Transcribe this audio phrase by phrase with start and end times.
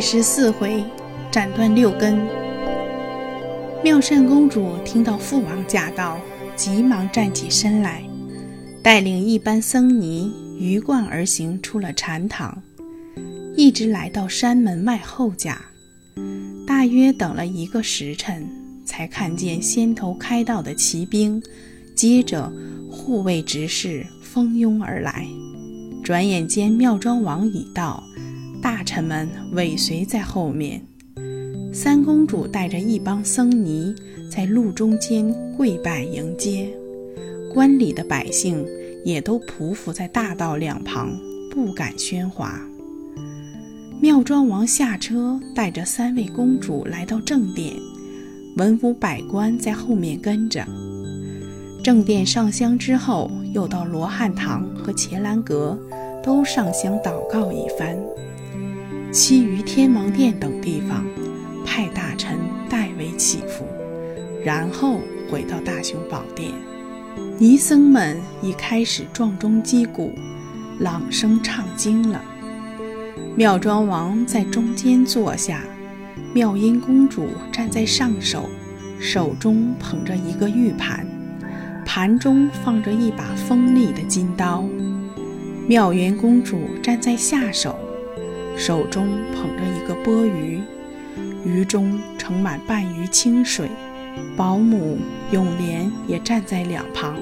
[0.00, 0.82] 第十四回，
[1.30, 2.18] 斩断六根。
[3.84, 6.18] 妙善公主听到父王驾到，
[6.56, 8.02] 急忙站起身来，
[8.82, 12.62] 带领一班僧尼鱼贯而行，出了禅堂，
[13.54, 15.60] 一直来到山门外后家。
[16.66, 18.48] 大约等了一个时辰，
[18.86, 21.42] 才看见先头开道的骑兵，
[21.94, 22.50] 接着
[22.90, 25.26] 护卫执事蜂拥而来。
[26.02, 28.02] 转眼间，妙庄王已到。
[28.70, 30.80] 大臣们尾随在后面，
[31.72, 33.92] 三公主带着一帮僧尼
[34.30, 36.68] 在路中间跪拜迎接，
[37.52, 38.64] 关里的百姓
[39.04, 41.10] 也都匍匐在大道两旁，
[41.50, 42.60] 不敢喧哗。
[44.00, 47.74] 妙庄王下车，带着三位公主来到正殿，
[48.56, 50.64] 文武百官在后面跟着。
[51.82, 55.76] 正殿上香之后，又到罗汉堂和伽蓝阁，
[56.22, 57.98] 都上香祷告一番。
[59.12, 61.04] 其余天王殿等地方，
[61.66, 63.66] 派大臣代为祈福，
[64.44, 66.52] 然后回到大雄宝殿。
[67.36, 70.12] 尼僧们已开始撞钟击鼓，
[70.78, 72.22] 朗声唱经了。
[73.34, 75.64] 妙庄王在中间坐下，
[76.32, 78.48] 妙音公主站在上首，
[79.00, 81.04] 手中捧着一个玉盘，
[81.84, 84.64] 盘中放着一把锋利的金刀。
[85.66, 87.76] 妙元公主站在下首。
[88.60, 90.60] 手中捧着一个钵盂，
[91.46, 93.70] 盂中盛满半盂清水。
[94.36, 94.98] 保姆
[95.32, 97.16] 永莲也站在两旁，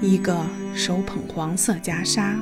[0.00, 2.34] 一个手捧黄色袈裟，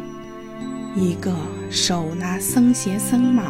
[0.96, 1.36] 一个
[1.70, 3.42] 手拿僧鞋僧帽。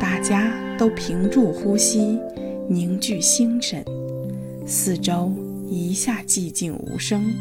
[0.00, 2.18] 大家都屏住呼吸，
[2.68, 3.84] 凝聚心神，
[4.66, 5.32] 四周
[5.68, 7.32] 一下寂静无声。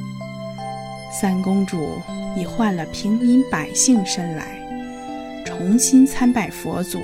[1.20, 1.98] 三公主
[2.38, 4.59] 已换了平民百姓身来。
[5.60, 7.02] 重新参拜佛祖，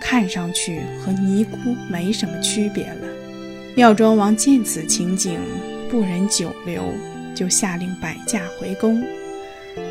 [0.00, 1.56] 看上去和尼姑
[1.90, 3.08] 没什么区别了。
[3.74, 5.40] 妙庄王见此情景，
[5.90, 6.84] 不忍久留，
[7.34, 9.02] 就下令摆驾回宫。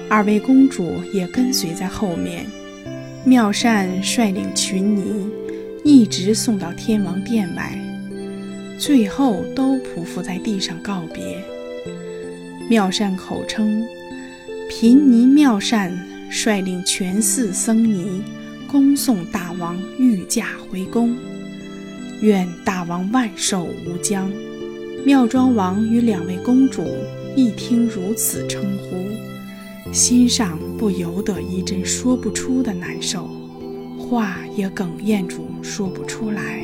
[0.09, 2.45] 二位公主也跟随在后面。
[3.25, 5.29] 妙善率领群尼，
[5.83, 7.77] 一直送到天王殿外，
[8.77, 11.37] 最后都匍匐在地上告别。
[12.69, 13.85] 妙善口称
[14.71, 15.91] ：“贫尼妙善。”
[16.29, 18.21] 率领全寺僧尼，
[18.67, 21.15] 恭送大王御驾回宫。
[22.21, 24.31] 愿大王万寿无疆。
[25.05, 26.83] 妙庄王与两位公主
[27.35, 33.29] 一听如此称呼，心上不由得一阵说不出的难受，
[33.97, 36.63] 话也哽咽住说不出来，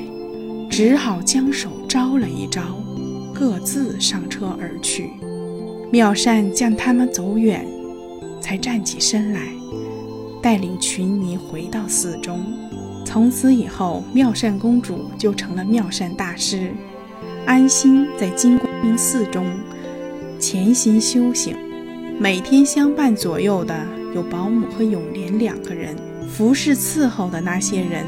[0.69, 2.61] 只好将手招了一招，
[3.33, 5.09] 各自上车而去。
[5.91, 7.65] 妙善见他们走远。
[8.45, 9.41] 才站起身来，
[10.39, 12.45] 带领群尼回到寺中。
[13.03, 16.71] 从此以后，妙善公主就成了妙善大师，
[17.47, 19.47] 安心在金光明寺中
[20.37, 21.57] 潜心修行。
[22.19, 23.75] 每天相伴左右的
[24.13, 25.95] 有保姆和永莲两个人，
[26.29, 28.05] 服侍伺候的那些人，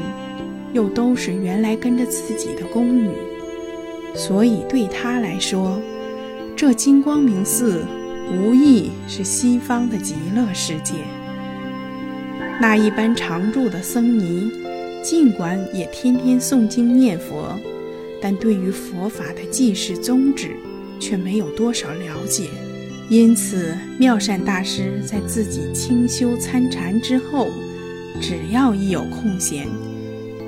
[0.72, 3.10] 又都是原来跟着自己的宫女。
[4.14, 5.80] 所以对她来说，
[6.54, 7.84] 这金光明寺。
[8.30, 10.94] 无意是西方的极乐世界。
[12.60, 14.50] 那一般常住的僧尼，
[15.02, 17.58] 尽管也天天诵经念佛，
[18.20, 20.56] 但对于佛法的记事宗旨，
[21.00, 22.48] 却没有多少了解。
[23.08, 27.48] 因此，妙善大师在自己清修参禅之后，
[28.20, 29.66] 只要一有空闲，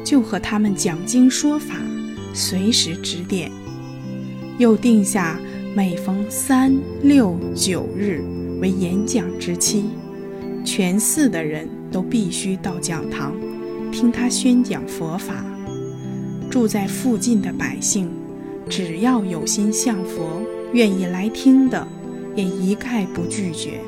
[0.04, 1.76] 就和他们讲经说法，
[2.34, 3.50] 随时指点，
[4.58, 5.40] 又定下。
[5.72, 8.20] 每逢三六九日
[8.60, 9.84] 为演讲之期，
[10.64, 13.32] 全寺的人都必须到讲堂
[13.92, 15.44] 听他宣讲佛法。
[16.50, 18.10] 住在附近的百姓，
[18.68, 20.42] 只要有心向佛、
[20.72, 21.86] 愿意来听的，
[22.34, 23.80] 也一概不拒绝，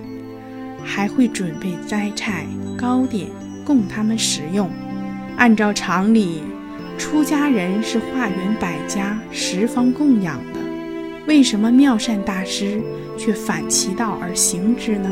[0.85, 2.47] 还会准备斋菜、
[2.79, 3.27] 糕点
[3.65, 4.71] 供他们食用。
[5.37, 6.43] 按照常理，
[6.97, 10.62] 出家人是化缘百家、十方供养的。
[11.27, 12.81] 为什么妙善大师
[13.17, 15.09] 却反其道而行之呢？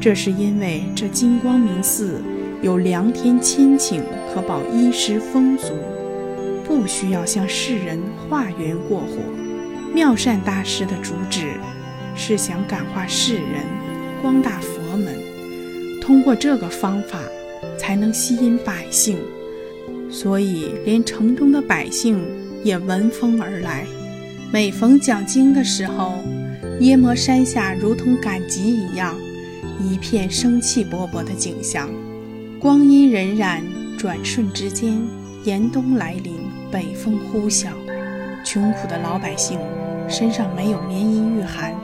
[0.00, 2.20] 这是因为这金光明寺
[2.60, 5.68] 有良天亲请，可保衣食丰足，
[6.64, 7.98] 不需要向世人
[8.28, 9.16] 化缘过火。
[9.94, 11.52] 妙善大师的主旨
[12.14, 13.64] 是想感化世人，
[14.20, 15.14] 光大佛门，
[16.02, 17.20] 通过这个方法
[17.78, 19.16] 才能吸引百姓，
[20.10, 22.20] 所以连城中的百姓
[22.64, 23.86] 也闻风而来。
[24.52, 26.14] 每逢讲经的时候，
[26.78, 29.16] 耶摩山下如同赶集一样，
[29.80, 31.88] 一片生气勃勃的景象。
[32.60, 33.60] 光阴荏苒，
[33.98, 34.96] 转瞬之间，
[35.42, 36.34] 严冬来临，
[36.70, 37.70] 北风呼啸，
[38.44, 39.58] 穷苦的老百姓
[40.08, 41.74] 身上没有棉衣御寒，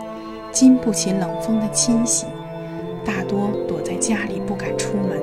[0.52, 2.26] 经不起冷风的侵袭，
[3.04, 5.20] 大多躲在家里不敢出门。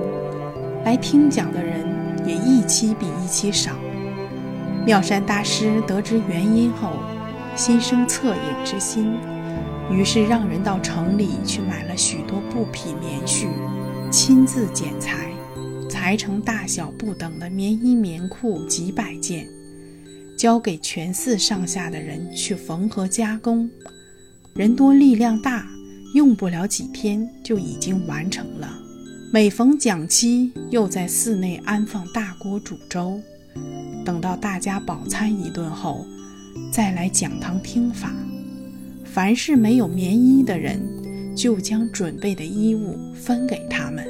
[0.84, 1.86] 来听讲的人
[2.26, 3.72] 也一期比一期少。
[4.86, 6.92] 妙善大师得知原因后，
[7.60, 9.18] 心生恻隐之心，
[9.92, 13.50] 于是让人到城里去买了许多布匹棉絮，
[14.10, 15.30] 亲自剪裁。
[15.90, 19.46] 裁成大小不等的棉衣棉裤几百件，
[20.38, 23.70] 交给全寺上下的人去缝合加工。
[24.54, 25.68] 人多力量大，
[26.14, 28.70] 用不了几天就已经完成了。
[29.34, 33.20] 每逢讲期，又在寺内安放大锅煮粥。
[34.06, 36.06] 等到大家饱餐一顿后，
[36.72, 38.14] 再来讲堂听法。
[39.06, 40.80] 凡是没有棉衣的人，
[41.36, 44.06] 就将准备的衣物分给他们。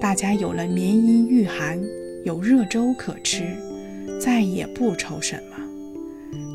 [0.00, 1.80] 大家有了棉衣御寒，
[2.24, 3.44] 有热粥可吃，
[4.20, 5.56] 再也不愁什么。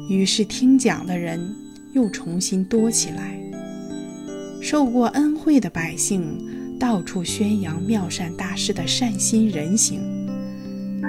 [0.09, 1.39] 于是听讲的人
[1.93, 3.37] 又重新多起来。
[4.61, 10.01] 受过恩惠的百姓到处宣扬妙善大师的善心人行，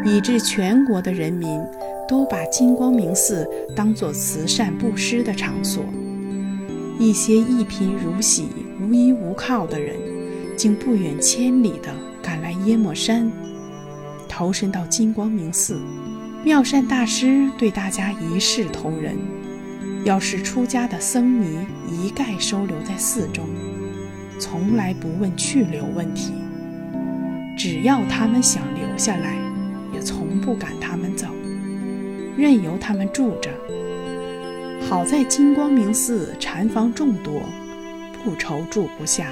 [0.06, 1.60] 以致全国的人民
[2.08, 5.84] 都把金光明寺当作慈善布施的场所。
[6.98, 8.48] 一些一贫如洗、
[8.80, 9.96] 无依无靠的人，
[10.56, 11.92] 竟不远千里的。
[12.22, 13.28] 赶来耶莫山，
[14.28, 15.80] 投身到金光明寺。
[16.44, 19.16] 妙善大师对大家一视同仁，
[20.04, 21.58] 要是出家的僧尼
[21.90, 23.44] 一概收留在寺中，
[24.38, 26.32] 从来不问去留问题。
[27.58, 29.36] 只要他们想留下来，
[29.92, 31.26] 也从不赶他们走，
[32.36, 33.50] 任由他们住着。
[34.88, 37.40] 好在金光明寺禅房众多，
[38.24, 39.28] 不愁住不下。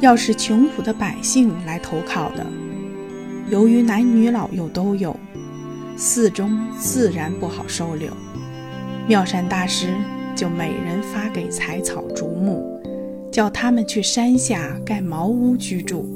[0.00, 2.46] 要是穷苦的百姓来投靠的，
[3.50, 5.14] 由于男女老幼都有，
[5.96, 8.10] 寺中自然不好收留。
[9.06, 9.88] 妙善大师
[10.36, 12.80] 就每人发给柴草竹木，
[13.30, 16.08] 叫他们去山下盖茅屋居住。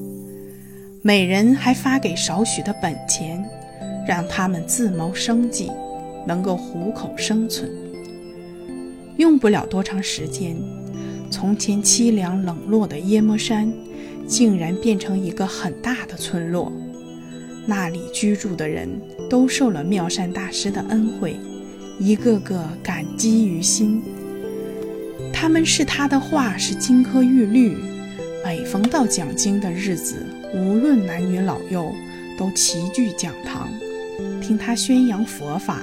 [1.02, 3.44] 每人还发给少许的本钱，
[4.06, 5.70] 让他们自谋生计，
[6.26, 7.70] 能够糊口生存。
[9.16, 10.56] 用不了多长时间。
[11.30, 13.72] 从前凄凉冷落的耶摩山，
[14.26, 16.70] 竟然变成一个很大的村落。
[17.64, 18.86] 那里居住的人
[19.30, 21.36] 都受了妙善大师的恩惠，
[21.98, 24.02] 一个个感激于心。
[25.32, 27.76] 他们视他的话是金科玉律，
[28.44, 31.92] 每逢到讲经的日子，无论男女老幼，
[32.36, 33.70] 都齐聚讲堂，
[34.42, 35.80] 听他宣扬佛法。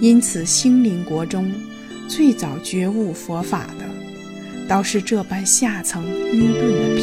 [0.00, 1.50] 因此，兴林国中
[2.06, 3.84] 最早觉悟佛法的。
[4.68, 6.93] 倒是这般下层愚钝的。